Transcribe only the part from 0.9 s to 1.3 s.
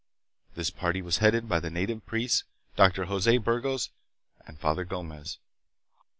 was